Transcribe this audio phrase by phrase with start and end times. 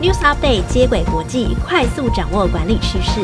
[0.00, 3.20] News Update 接轨国际，快速掌握管理趋势。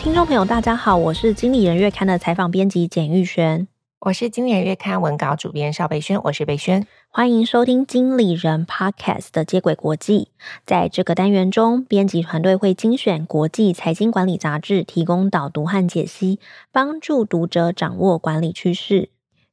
[0.00, 3.68] 听众朋友，大家好，我是经理人月刊的采访编辑简玉轩，
[4.00, 10.32] 我是经理人月刊文稿主编邵贝萱，我是贝萱，欢迎收听经理人 Podcast 的接轨国际。
[10.64, 16.40] 在这个单元中，编辑团队会精选国际财经管理杂志，提供导读和解析，
[16.72, 19.10] 帮助读者掌握管理趋势。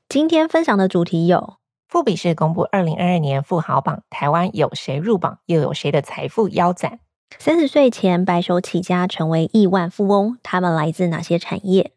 [0.09, 1.57] 今天分享的主题有。
[1.93, 5.37] 富比士公布二零二二年富豪榜，台湾有谁入榜？
[5.45, 6.97] 又有谁的财富腰斩？
[7.37, 11.91] 三十岁前白手起家成为亿万富翁，他们来自哪些产业？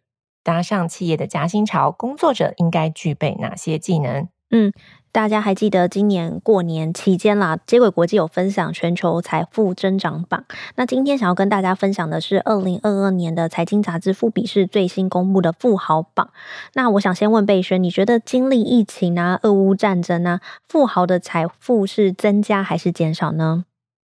[0.45, 4.28] 搭上企业的夹心潮，工作者应该具备哪些技能？
[4.50, 4.74] 嗯。
[5.16, 10.45] 大家还记得今年过年期间啦，接轨国际有分享全球财富增长榜。
[10.75, 16.29] 那今天想要跟大家分享的是二零二二年的财经杂志富比士最新公布的富豪榜。
[16.75, 23.64] 那我想先问贝轩，你觉得经历疫情啊、俄乌战争啊，富豪的财富是增加还是减少呢？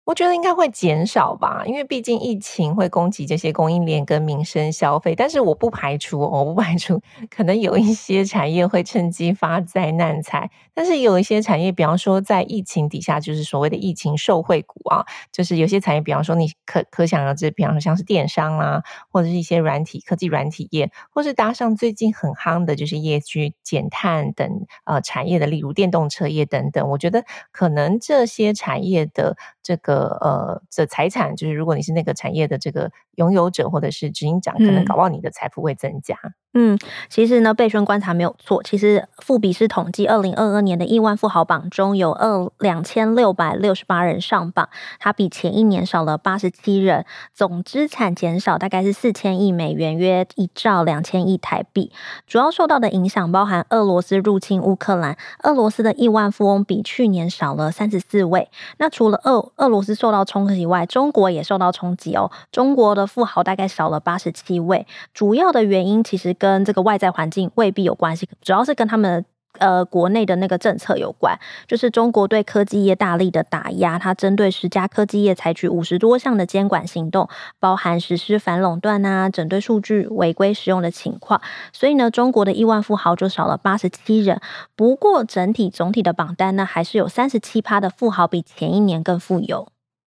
[0.06, 5.16] 我觉得应该会减少吧，因为毕竟疫情会攻击这些供应链跟民生消费。
[5.16, 10.52] 但是我不排除，我不排除可能有一些产业会趁机发灾难财。
[10.74, 26.90] 但是有一些产业，比方说在疫情底下，就是所谓的疫情受惠股啊，就是有些产业，比方说你可可想而知，比方说像是电商啊，或者是一些软体科技软体业，或是搭上最近很夯的就是业绩减碳等呃产业的，例如电动车业等等。
[26.90, 27.24] 我觉得
[27.54, 29.93] 可能这些产业的这个。
[30.00, 36.18] 呃，这财产就是，如果你是那个产业的这个拥有者或者是执行长，可能搞不好你的财富会增加。
[36.56, 36.78] 嗯，
[37.10, 38.62] 其实呢，贝顺观察没有错。
[38.62, 51.92] 其实富比士统计二零二二年的亿万富豪榜中有二两千六百六十八人上榜，它比前一年少了八十七人，总资产减少大概是四千亿美元，约一兆两千亿台币。
[52.28, 58.50] 主要受到的影响包含俄罗斯入侵乌克兰，俄罗斯的亿万富翁比去年少了三十四位。
[58.78, 66.34] 那除了俄俄罗是受到冲击以外，中国也受到冲击哦，中国的富豪大概少了八十七位，主要的原因其实。
[66.40, 69.24] 跟这个外在环境未必有关系，主要是跟他们
[69.60, 71.38] 呃国内的那个政策有关。
[71.68, 77.28] 就是中国对科技业大力的打压，它针对十家科技业采取五十多项的监管行动，
[77.60, 81.42] 包含实施反垄断啊，整顿数据违规使用的情况。
[81.72, 84.42] 所以呢，中国的亿万富豪就少了八十七人。
[84.76, 89.68] 不过整体总体的榜单呢，还是有三十七趴的富豪比前一年更富有。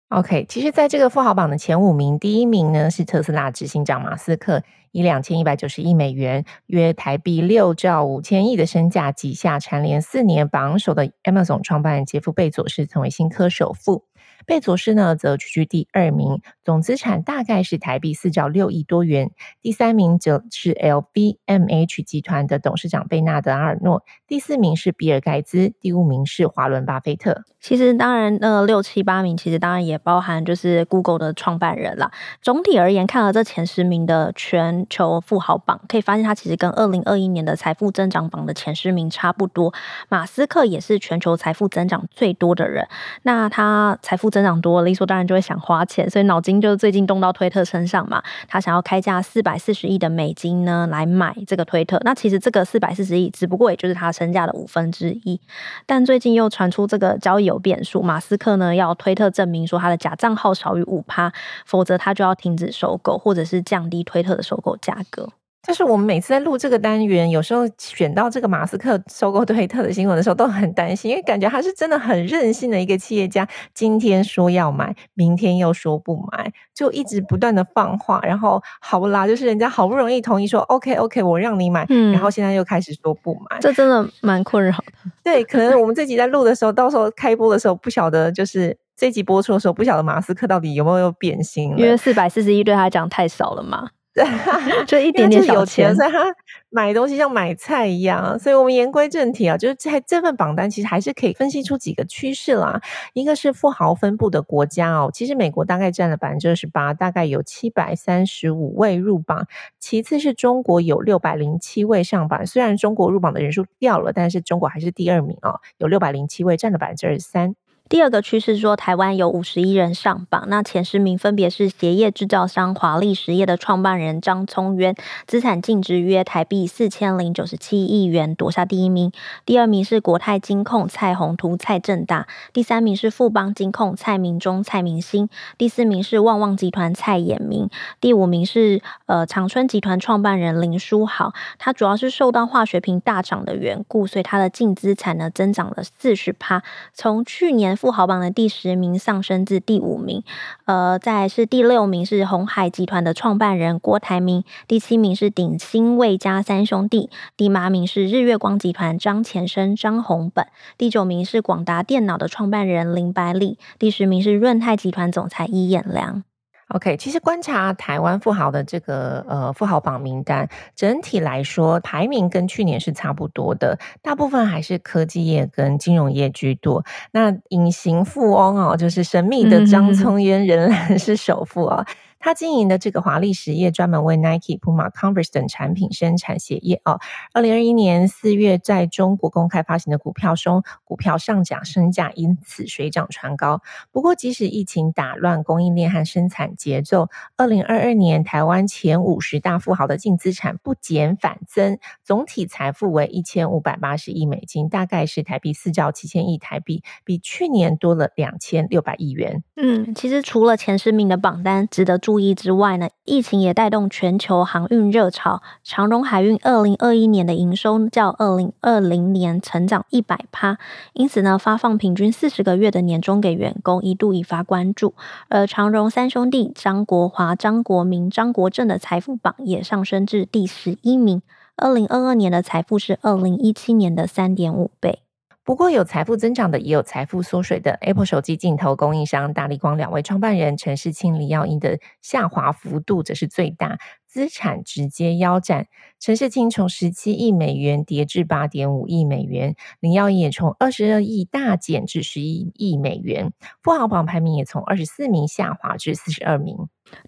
[0.10, 4.62] OK，其实在这个富豪榜的前五名，第一名呢是特斯拉执行长马斯克，
[4.92, 14.04] 以两千一百九十亿美元（约台币六兆五千亿）的身价，挤下蝉联四年榜首的 Amazon 创办人杰夫贝佐斯，成为新科首富。
[14.46, 19.32] 贝佐斯呢，则屈居第二名，总资产大概是台币四兆六亿多元。
[19.62, 27.44] 第三名则是 LVMH 集团的董事长贝纳德·阿尔诺，第四名是比尔·盖茨，第五名是华伦·巴菲特。
[27.60, 32.12] 其实，当然，呃，六七八名其实当然也包含就是 Google 的创办人啦。
[32.40, 39.74] 总体而言，看了这前十名的全球富豪榜，可以发现它其实跟二零二一年的财富增长榜的前十名差不多。
[40.10, 42.88] 马斯克也是全球财富增长最多的人，
[43.24, 48.22] 那他财富增长多了，理所当然就会想花钱，所以脑筋就是最近动到推特身上嘛。
[48.50, 51.98] 他想要开价四百四十亿的美金呢，来买这个推特。
[52.04, 55.40] 那其实这个四百四十亿，只不过也就是他身价的五分之一。
[55.86, 61.32] 但最近又传出这个交易有变数，马斯克呢要推特证明说他的假账号少于五趴，
[61.66, 65.30] 否则他就要停止收购，或者是降低推特的收购价格。
[65.66, 73.48] 就是我们每次在录这个单元，有时候选到这个马斯克收购推特的新闻的时候，都很担心，因为感觉他是真的很任性的一个企业家。
[73.74, 78.22] 今天说要买，明天又说不买，就一直不断的放话。
[78.22, 85.12] 然后好不啦，就是人家好不容易同意说 OK OK，我让你买，嗯，然后现在又开始说不买，这真的蛮困扰的。
[85.24, 93.90] 对，可能我们这集在录的时候，到时候开播的时候，不晓得就是这集播出的时候，不晓得马斯克到底有没有变心了，因为四百四十一对他讲太少了嘛。
[94.88, 96.24] 就一点点小钱，所以他
[96.70, 98.40] 买东西像买菜一样。
[98.40, 102.82] 所以我们言归正题啊，就是在这份榜单其实还是可以分析出几个趋势啦。
[103.14, 109.48] 一个是富豪分布的国家哦，其实美国大概占了百分之二十八，大概有七百三十五位入榜。
[109.80, 117.54] 其次是中国有六百零七位上榜，虽然中国入榜的人数掉了，但是中国还是第二名哦，有六百零七位，占了百分之二十三。
[117.88, 124.96] 第二个趋势说，台湾有五十一人上榜，那前十名分别是鞋业制造商华丽实业的创办人张聪渊，
[125.28, 129.12] 资产净值约台币四千零九十七亿元，夺下第一名。
[129.46, 137.70] 第二名是国泰金控蔡宏图蔡正大，第三名是富邦金控蔡明忠蔡明兴，第四名是旺旺集团蔡衍明，
[138.02, 141.34] 第五名是呃长春集团创办人林书豪。
[141.60, 147.75] 他主要是受到化学品大涨的缘故，所以他的净资产呢增长了四十趴，从去年。
[147.76, 150.24] 富豪榜的第十名上升至第五名，
[150.66, 166.24] 呃，再是第六名是鸿海集团的创办人郭台铭，第七名是鼎新魏家三兄弟，第八名是日月光集团张前生张宏本，第九名是广达电脑的创办人林百里，第十名是润泰集团总裁易彦良。
[166.70, 176.84] OK，其实观察台湾富豪的这个呃富豪榜名单，整体来说排名跟去年是差不多的，大部分还是科技业跟金融业居多。
[177.12, 181.86] 那隐形富翁哦，就是神秘的张聪渊仍然 是首富啊、哦。
[182.26, 187.00] 他经营的这个华丽实业专门为 Nike、Puma、Converse 等产品生产鞋业哦。
[187.34, 193.62] 二零二一年四月在中国公开发行的股票中，股票上涨，身价因此水涨船高。
[193.92, 209.44] 不过，即使疫情打乱供应链和生产节奏，二零二二年台湾前五十大富豪的净资产不减反增，总体财富为一千五百八十亿美金，大概是台币四兆七千亿台币，比去年多了两千六百亿元。
[209.58, 215.42] 嗯，其实除了前十名的榜单值得注意之外呢，疫情也带动全球航运热潮。
[215.64, 220.58] 长荣海运二零二一年的营收较二零二零年成长一百趴，
[220.94, 224.94] 因此呢，发放平均四十个月的年终给员工，一度引发关注。
[225.30, 231.22] 而长荣三兄弟张国华、张国民、张国正的财富榜也上升至第十一名。
[231.58, 235.05] 二零二二年的财富是二零一七年的三点五倍。
[235.46, 237.74] 不过，有财富增长的，也有财富缩水的。
[237.74, 243.78] Apple 手机镜头供应商大立光两位创办人陈世清、李耀英的下滑幅度则是最大，
[244.08, 245.68] 资产直接腰斩。
[246.00, 253.32] 陈世清从十七亿美元跌至八点五亿美元，李耀英也从二十二亿大减至十一亿美元。
[253.62, 256.58] 富豪榜排名也从二十四名下滑至四十二名。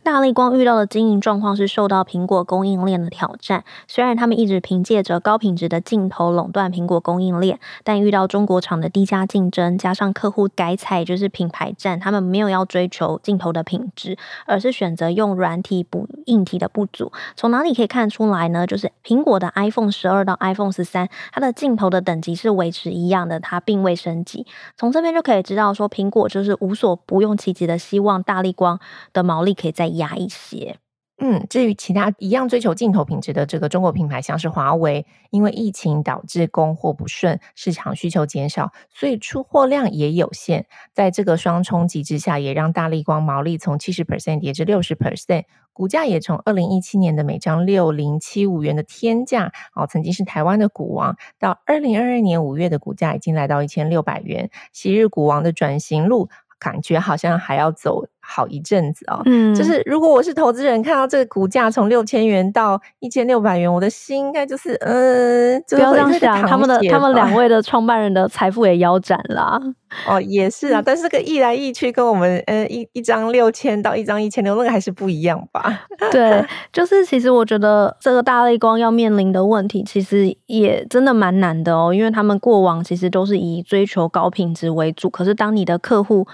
[0.04, 3.64] 大立光遇到的经营状况是受到苹果供应链的挑战。
[3.88, 17.12] 虽然他们一直凭借着高品质的镜头垄断苹果供应链，但遇到中国厂的低价竞争，加上客户改采就是品牌战，他们没有要追求镜头的品质，而是选择用软体补硬体的不足。
[17.36, 18.66] 从哪里可以看出来呢？
[18.66, 24.48] 就是苹果的 iPhone 十二到 iPhone 十三，它的镜头的等级是维持一样的，它并未升级。
[24.76, 28.80] 从这边就可以知道，说苹果就是无所不用其极的希望大立光
[29.14, 29.67] 的毛利可以。
[29.72, 30.78] 再压一些。
[31.20, 40.68] 嗯，至于其他一样追求镜头品质的这个中国品牌，像是华为，因为疫情导致供货不顺，市场需求减少，所以出货量也有限。
[40.94, 56.30] 在这个双冲击之下，也让大立光毛利从七十 percent 跌至六十 percent，股价也从二零一七年的每张六零七五元的天价，哦，曾经是台湾的股王，到二零二二年五月的股价已经来到一千六百元，昔日股王的转型路，
[56.60, 59.22] 感觉好像还要走好一阵子哦。
[59.26, 66.46] 嗯，就是如果我是投资人，看到这个股价从六千元到一千六百元，我的心应该就是嗯，不要这样想。
[66.46, 69.62] 他们的他们两位的创办人的财富也腰斩了。
[70.06, 75.86] 哦，也是啊，但是个一来一去，跟我们呃一一张六千到一张一千六，那个还是不一样吧？
[76.12, 86.28] 对，就是其实我觉得这个大类光要面临的问题，其实也真的蛮难的哦，因为他们过往其实都是以追求高品质为主，可是当你的客户。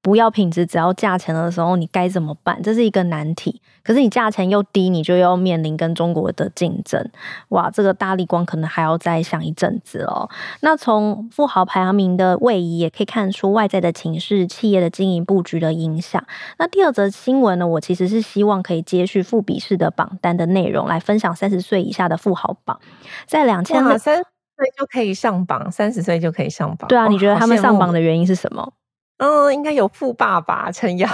[0.00, 2.62] 不要品质，只要价钱的时候，你该怎么办？
[2.62, 3.60] 这是一个难题。
[3.82, 7.10] 可是你价钱又低，你就要面临跟中国的竞争。
[7.48, 10.28] 哇，这个大力光可能还要再想一阵子哦。
[10.60, 16.22] 那从富豪排行名的位移，也可以看出外在的情势、企业的经营布局的影响。
[16.58, 22.78] 那第二则新闻呢，我其实是希望可以接续富比士的榜单的内容，来分享三十岁以下的富豪榜。
[23.26, 24.24] 在两千三岁
[24.76, 26.86] 就可以上榜，三十岁就可以上榜。
[26.88, 28.72] 对啊，你觉得他们上榜的原因是什么？
[29.18, 31.08] 嗯，应该有富爸爸撑腰。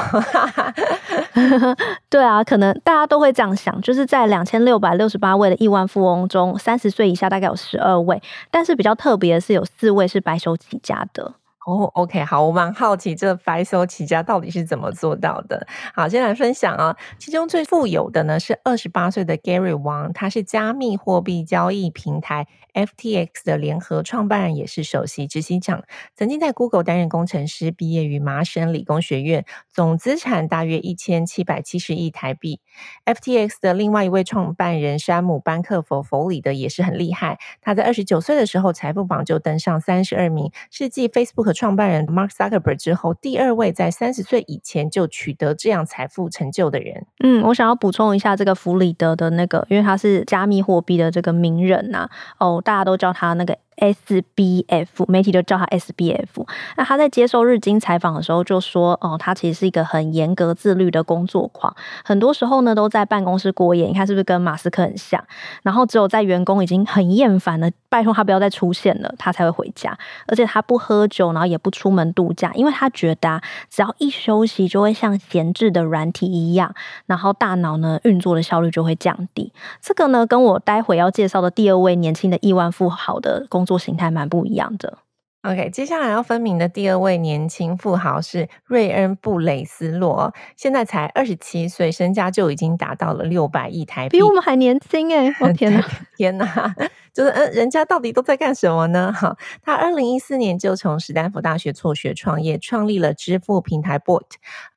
[2.08, 11.34] 对啊，可能大家都会这样想，就是在两千六百六十八位的亿万富翁中，三十岁以下大概有十二位，但是比较特别的是，有四位是白手起家的。
[11.66, 15.66] 哦、，OK，好，我蛮好奇这白手起家到底是怎么做到的。
[15.94, 25.84] 好，先来分享啊，其中最富有的呢是二十八岁的 Gary Wang，他是加密货币交易平台 FTX 的联合创办人，也是首席执行长。
[26.14, 32.60] 曾经在 Google 担任工程师，毕业于麻省理工学院，总资产大约一千七百七十亿台币。
[33.06, 47.06] FTX 的另外一位创办人山姆班克佛弗里德也是很厉害，他在二十九岁的时候财富榜就登上三十二名，是继 Facebook 创办人 Mark Zuckerberg 之后，第二位在三十岁以前就取得这样财富成就的人。
[47.22, 53.56] 嗯，我想要补充一下这个弗里德的那个，因为他是加密货币的这个名人呐、哦，大家都叫他那个。
[53.76, 56.46] SBF 媒体都叫他 SBF。
[56.76, 63.86] 那他在接受日经采访的时候就说：“哦，他其实是一个很严格自律的工作狂，很多时候呢都在办公室过夜。
[63.86, 65.22] 你看是不是跟马斯克很像？
[65.62, 69.98] 然后只有在员工已经很厌烦了，拜托他不要再出现了，他才会回家。
[70.28, 76.72] 而且他不喝酒，然后也不出门度假，因为他觉得啊，只要一休息，就会像闲置的软体一样，
[77.06, 79.52] 然后大脑呢运作的效率就会降低。
[79.80, 83.63] 这个呢，跟我待会要介绍的第二位年轻的亿万富豪的工。
[83.64, 84.98] 工作形态蛮不一样的。
[85.40, 95.34] OK，接下来要分明的第二位年轻富豪是瑞恩·布雷斯洛，现在才二十七岁，身家就已经达到了六百亿台币，比我们还年轻哎！
[95.40, 95.82] 我 天哪，
[96.16, 96.74] 天哪！
[97.14, 99.12] 就是嗯，人家到底都在干什么呢？
[99.12, 104.26] 哈，他二零一四年就从史丹福大学辍学创业，创立了支付平台 Bolt，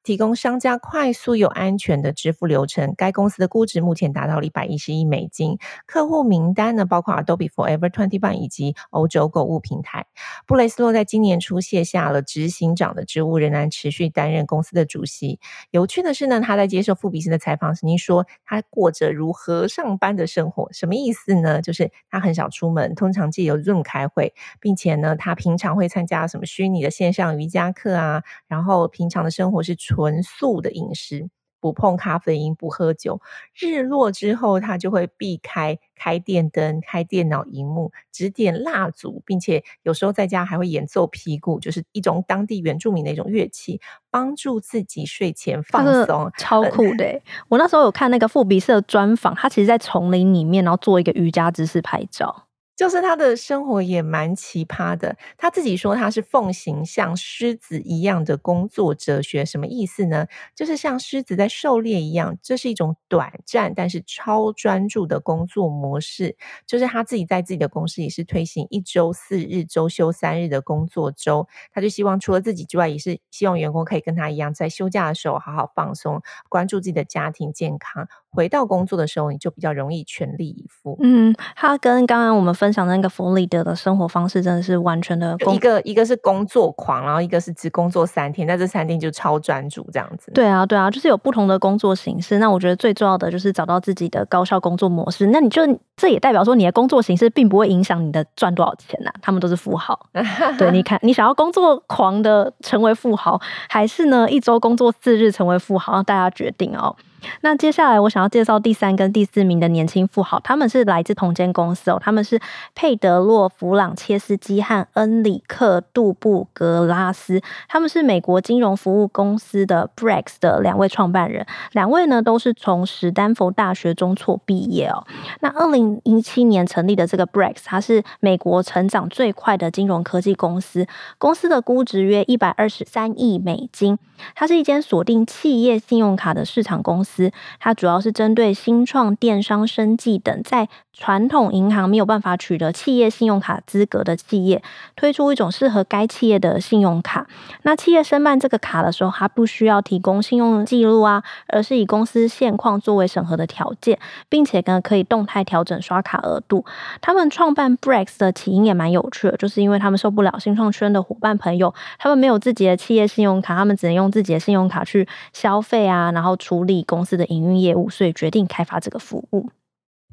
[0.03, 2.93] 提供商家快速又安全的支付流程。
[2.95, 10.05] 该公司的估值目前达到了一百一十亿美金，客户名单呢包括 Adobe Forever Twenty One 以及欧洲购物平台。
[10.45, 15.39] 布雷斯洛在今年初卸下了执行长的职务，仍然持续担任公司的主席。
[15.71, 21.61] 有趣的是呢，他在接受富比士的采访时，您说他过着如和尚般的生活，什么意思四呢？
[21.63, 22.21] 就是他。
[22.27, 31.29] 很少出门，通常借由 Zoom 开会，并且呢，他平常会参加什么虚拟的线上瑜伽课啊，然后平常的生活是纯素的饮食，
[31.59, 33.21] 不碰咖啡因，不喝酒。
[33.53, 47.21] 日落之后，他就会避开开电灯、开电脑荧幕，只点蜡烛，并且有时候在家还会演奏皮鼓，就是一种当地原住民的一种乐器，帮助自己睡前放松，超酷的、欸。
[47.49, 52.46] 我那时候有看那个富比士的专访，他其实在丛林里面，然后做一个瑜伽姿势拍照。
[52.77, 55.17] 就是他的生活也蛮奇葩的。
[55.37, 60.27] 他自己说他是奉行像狮子一样的工作哲学，什么意思呢？
[60.55, 66.37] 就是像狮子在狩猎一样，这是一种短暂但是超专注的工作模式。
[66.67, 71.47] 就是他自己在自己的公司也是推行一周四日、周休三日的工作周。
[71.73, 78.07] 他就希望除了自己之外，也是希望员工可以跟他一样，在休假的时候好好放松，关注自己的家庭健康。
[78.37, 80.95] 回到工作的时候，你就比较容易全力以赴。
[81.01, 90.31] 嗯，他跟刚刚我们分享的那个弗里德的生活方式真的是完全的工，一个一个是工作狂，然后一个是只工作三天，在这三天就超专注这样子。
[90.35, 92.37] 对啊，对啊，就是有不同的工作形式。
[92.37, 95.25] 那我觉得最重要的就是找到自己的高效工作模式。
[95.33, 95.63] 那你就
[95.95, 99.17] 这也代表说，你的工作形式并不会影响你的赚多少钱呐、啊。
[99.19, 99.99] 他们都是富豪。
[100.59, 105.93] 对，你看，你想要工作狂的成为富豪，还是呢一周工作四日成为富豪？
[105.93, 106.95] 让大家决定哦。
[107.41, 112.39] 那接下来我想要介绍第三跟第四名的年轻富豪，他们是来自同间公司哦，他们是
[112.75, 125.05] 佩德洛·弗朗切斯基和恩里克·杜布格拉斯，他们是美国金融服务公司的 Brex 的两位创办人，两位呢都是从史丹佛大学中辍毕业哦。
[125.41, 130.85] 那二零一七年成立的这个 Brex，它是美国成长最快的金融科技公司，
[131.17, 133.97] 公司的估值约一百二十三亿美金，
[134.35, 137.16] 它是一间锁定企业信用卡的市场公司。
[137.59, 144.63] 它主要是针对新创、电商、生计等在传统银行没有办法取得企业信用卡资格的企业，
[144.95, 147.27] 推出一种适合该企业的信用卡。
[147.61, 156.65] 那企业申办这个卡的时候，它不需要提供信用记录啊，而是以公司现况作为审核的条件，并且呢可以动态调整刷卡额度。
[156.99, 169.51] 他们创办 Brex 的起因也蛮有趣的，就是因为他们受不了新创圈的伙伴朋友，他们没有自己的企业信用卡，他们只能用自己的信用卡去消费啊，然后处理公公司的营运业务，所以决定开发这个服务。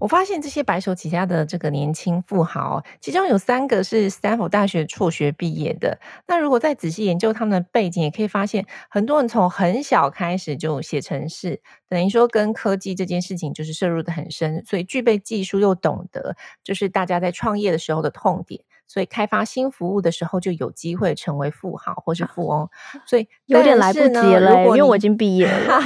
[0.00, 5.98] 我发现这些白手起家的这个年轻富豪，其中有三个是斯坦福大学辍学毕业的。
[6.26, 18.60] 那如果再仔细研究他们的背景，也可以发现很多人从很小开始就写程式，等于说跟科技这件事情就是涉入得很深，所以具备技术又懂得，就是大家在创业的时候的痛点。
[18.86, 22.68] 所以开发新服务的时候就有机会成为富豪或是富翁，
[23.06, 25.78] 所以有点来不及了，因为我已经毕业了，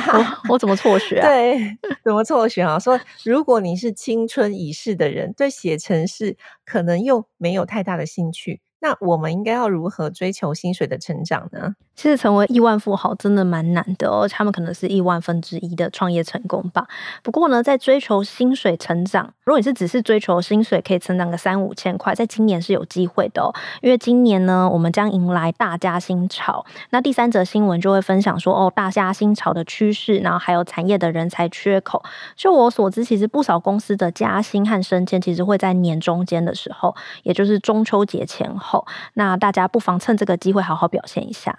[0.49, 1.26] 我， 我怎么辍学啊？
[1.26, 2.78] 对，怎么辍学啊？
[2.78, 8.61] 说如果你是青春已逝的人，对写程式可能又没有太大的兴趣。
[8.81, 11.75] 那我们应该要如何追求薪水的成长呢？
[11.99, 16.87] 其实成为亿万富豪真的蛮难的哦，他们可能是亿万分之一的创业成功吧。
[17.25, 23.50] 不过呢，在追求薪水成长，如果你是只是追求薪水可以成长个三五千块，在今年是有机会的哦。
[23.83, 26.64] 因为今年呢，我们将迎来大加薪潮。
[26.90, 32.00] 那第三则新闻就会分享说，哦，大加薪潮的趋势，然后还有产业的人才缺口。
[32.37, 38.87] 就我所知，其实不少公司的加薪和升迁，其实会在年中间的时候，也就是中秋节前后。
[39.14, 41.59] 那大家不妨趁这个机会好好表现一下。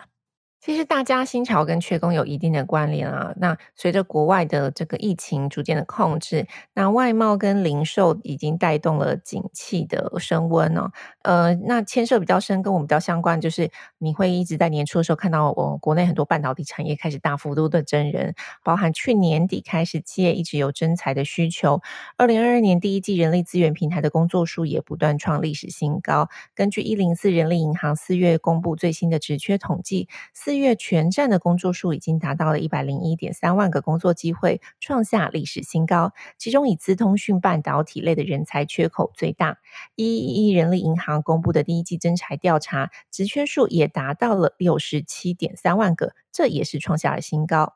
[0.69, 3.33] 其实大家新潮跟缺工有一定的关联啊。
[3.37, 6.45] 那随着国外的这个疫情逐渐的控制，
[6.75, 10.91] 那外贸跟零售已经带动了景气的升温哦。
[11.23, 21.81] 呃，那牵涉比较深，跟我们比较相关，就是你会一直在年初的时候看到，我国内很多半导体产业开始大幅度的增人，包含去年底开始，企业一直有增才的需求。
[22.15, 26.29] 二零二二年第一季人力资源平台的工作数也不断创历史新高。
[26.53, 36.13] 根据一零四人力银行四月公布最新的职缺统计，四月全站的工作数已经达到了一百零一点三万个工作机会，创下历史新高。
[36.37, 39.57] 其中以资通讯半导体类的人才缺口最大。
[39.95, 47.75] 一一一人力银行公布的第一季增才调查，职缺数也达到了六十七点三万个，这也是创下了新高。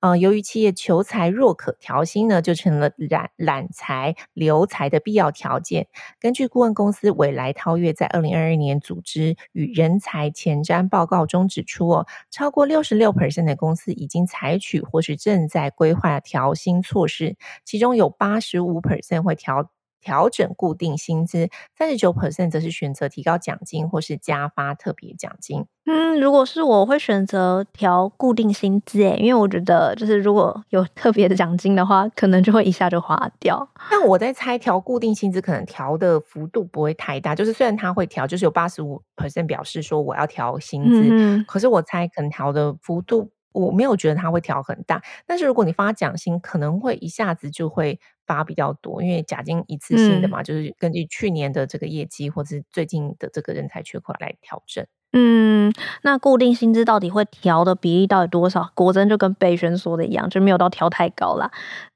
[0.00, 5.88] 呃，由于企业求才若渴，调薪呢就成了揽揽才留才的必要条件。
[6.18, 19.70] 根据顾问公司未来超越在二零二二年组织与人才前瞻报告中指出，哦，超过六十六 percent 的公司已经采取或是正在规划调薪措施，其中有八十五 percent 会调。
[20.00, 25.64] 调整固定薪资，三十九 percent 则是选择提高奖金或是加发特别奖金。
[25.86, 33.68] 嗯，如果是我，我会选择调固定薪资，诶，因为我觉得就是如果有特别的奖金的话，可能就会一下就花掉。
[33.90, 43.30] 但我在猜，调固定薪资可能调的幅度不会太大，就是虽然他会调，就是有八十五 percent 表示说我要调薪资，嗯，可是我猜可能调的幅度。
[43.52, 54.86] 我没有觉得它会调很大，但是如果你发奖薪，可能会一下子就会发比较多，因为奖金一次性的嘛，嗯、就是根据去年的这个业绩或者是最近的这个人才缺口来调整。
[55.12, 58.70] 嗯，那固定薪资到底会调的比例到底多少？
[58.76, 61.50] 果真就跟贝轩说的一样，就没有到调太高啦。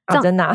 [0.07, 0.55] 啊，真的，啊，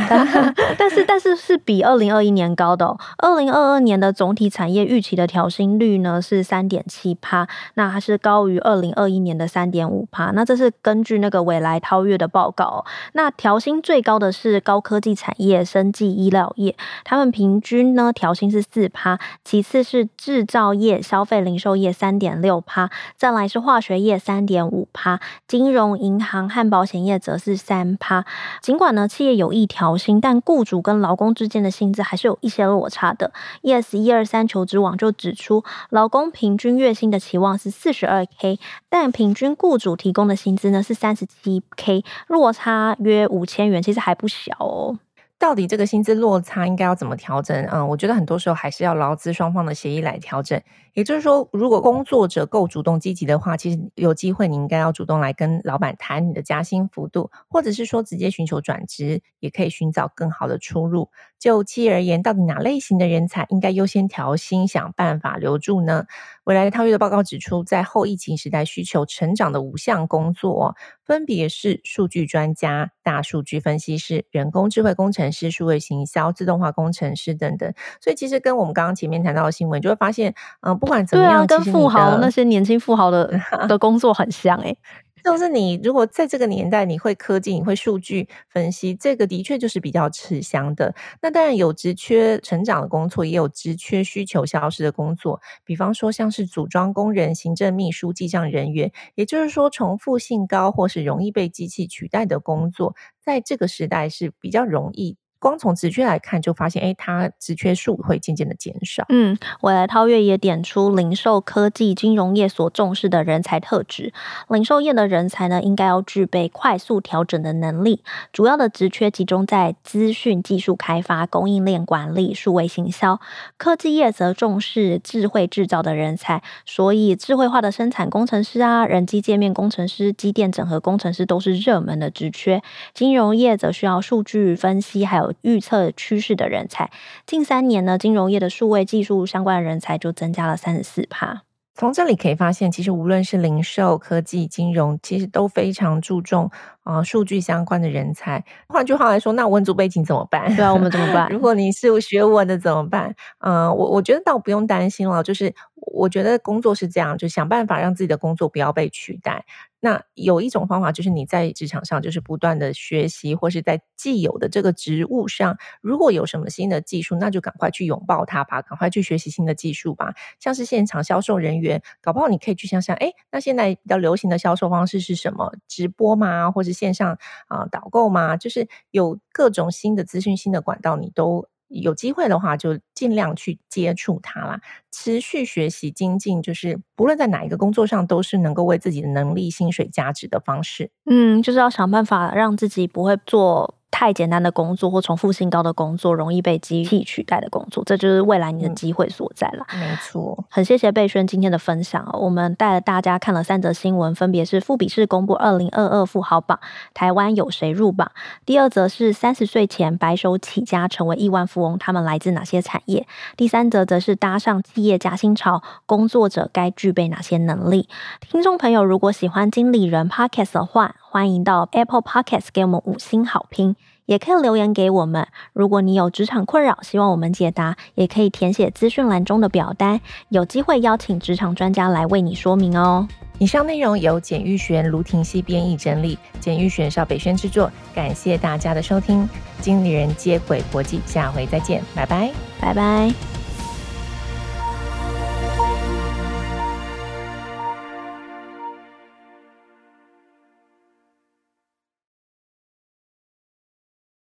[0.77, 2.95] 但 是但是是比二零二一年高的哦。
[3.17, 10.31] 二零二二年的总体产业预期的调薪率呢是三点七趴，那它是高于二零二一年的三点五趴。
[10.35, 12.85] 那这是根据那个未来超越的报告哦。
[13.13, 28.23] 那调薪最高的是高科技产业、生技医疗业，他们平均呢调薪是四趴，其次是制造业、消费零售业三点六趴，再来是化学业三点五趴，金融、银行和保险业则是三趴。
[28.61, 33.31] 尽管呢企业有一条薪，但雇主跟劳工之间的薪资还是有一些落差的。
[33.63, 44.99] ES 一二三求职网就指出，劳工平均月薪的期望是四十二 k，但平均雇主提供的薪资呢是三十七 k，落差约五千元，其实还不小哦。
[45.39, 47.65] 到底这个薪资落差应该要怎么调整？
[47.71, 50.61] 嗯，我觉得很多时候还是要劳资双方的协议来调整。
[50.93, 61.09] 也就是说，如果工作者够主动积极的话，其实有机会你应该要主动来跟老板谈你的加薪幅度，或者是说直接寻求转职，也可以寻找更好的出路。
[61.39, 66.05] 就企业而言，到底哪类型的人才应该优先调薪，想办法留住呢？
[66.43, 70.75] 未来韬越的报告指出，在后疫情时代需求成长的五项工作，
[71.05, 77.71] 分别是数据专家、大数据分析师、人工智慧工程师、数位行销、自动化工程师等等。
[78.01, 84.77] 所以，其实跟我们刚刚前面谈到的新闻，就会发现，嗯，不管怎么样，啊、跟富豪那些年轻富豪的 的工作很像诶、欸
[85.23, 90.93] 就是你，如果在这个年代，你会科技，你会数据分析，这个的确就是比较吃香的。
[91.21, 95.41] 那当然有职缺成长的工作，也有职缺需求消失的工作。
[95.65, 105.18] 比方说，像是组装工人、行政秘书、记账人员，也就是说重复性高或是容易被机器取代的工作，在这个时代是比较容易。
[105.39, 109.05] 光从职缺来看，就发现，哎，它职缺数会渐渐的减少。
[109.09, 114.13] 嗯，纬来韬越也点出零售、科技、金融业所重视的人才特质。
[114.49, 118.03] 零售业的人才呢，应该要具备快速调整的能力。
[118.33, 123.19] 主要的职缺集中在资讯技术开发、供应链管理、数位行销。
[123.57, 132.61] 科技业则重视智慧制造的人才，所以智慧化的生产工程师啊、人机界面工程师、机电整合工程师都是热门的职缺。
[132.93, 136.89] 金融业则需要数据分析，还有预测趋势的人才，
[137.25, 141.43] 近三年呢，金融业的数位技术相关的人才就增加了三十四趴。
[141.75, 146.51] 从这里可以发现，其实无论是零售、科技、金融，其实都非常注重
[146.83, 148.43] 啊、呃、数据相关的人才。
[148.67, 150.53] 换句话来说，那文组背景怎么办？
[150.57, 151.29] 对啊，我们怎么办？
[151.31, 153.15] 如果你是学文的怎么办？
[153.39, 159.45] 嗯、呃，我我觉得倒不用担心了，就是我觉得工作是这样，就想办法让自己的工作不要被取代。
[159.79, 170.13] 那有一种方法，就是你在职场上就是不断的学习，或是在既有的这个职务上，如果有什么新的技术，那就赶快去拥抱它吧，赶快去学习新的技术吧。
[170.39, 175.53] 像是现场销售人员，搞不好你可以去想想，哎，那现在比较流行的销售方式是什么？
[175.67, 176.51] 直播吗？
[176.51, 178.35] 或是线上啊、导购吗？
[178.37, 184.59] 就是有各种新的资讯、新的管道，你都有机会的话，就尽量去接触它啦。
[184.91, 190.91] 持续学习精进，就是不论在哪一个工作上，都是能够为自己的能力、薪水加值的方式。
[191.05, 193.78] 嗯，就是要想办法让自己不会做。
[193.91, 199.65] 太简单的工作或重复性高的工作，容易被机器取代的工作，这就是未来你的机会所在了。
[199.73, 202.07] 嗯，没错，很谢谢贝轩今天的分享。
[202.13, 206.59] 我们带了大家看了三则新闻，分别是富比士公布二零二二富豪榜，
[206.93, 208.11] 台湾有谁入榜？
[208.45, 213.07] 第二则是三十岁前白手起家成为亿万富翁，他们来自哪些产业？
[213.35, 217.89] 第三则则是搭上企业加薪潮，工作者该具备哪些能力？
[218.21, 225.27] 听众朋友，如果喜欢经理人 Podcast 的话，欢迎到 Apple Podcast 给我们五星好评，也可以留言给我们。
[225.53, 233.07] 如果你有职场困扰，希望我们解答，也可以填写资讯栏中的表单，有机会邀请职场专家来为你说明哦。
[233.39, 237.71] 以上内容由简玉璇、卢婷熙编译整理，简玉璇、邵北轩制作。
[237.95, 239.27] 感谢大家的收听，
[239.61, 243.48] 经理人接轨国际，下回再见，拜拜，拜拜。